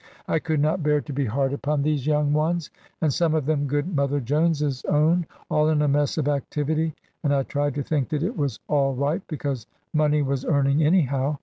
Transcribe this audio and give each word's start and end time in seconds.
I 0.27 0.39
could 0.39 0.59
not 0.59 0.81
bear 0.81 0.99
to 1.01 1.13
be 1.13 1.25
hard 1.27 1.53
upon 1.53 1.83
these 1.83 2.07
young 2.07 2.33
ones 2.33 2.71
and 3.01 3.13
some 3.13 3.35
of 3.35 3.45
them 3.45 3.67
good 3.67 3.95
Mother 3.95 4.19
Jones's 4.19 4.83
own 4.85 5.27
all 5.51 5.69
in 5.69 5.83
a 5.83 5.87
mess 5.87 6.17
of 6.17 6.27
activity; 6.27 6.95
and 7.23 7.31
I 7.31 7.43
tried 7.43 7.75
to 7.75 7.83
think 7.83 8.09
that 8.09 8.23
it 8.23 8.35
was 8.35 8.59
all 8.67 8.95
right, 8.95 9.21
because 9.27 9.67
money 9.93 10.23
was 10.23 10.43
earning 10.43 10.83
anyhow. 10.83 11.37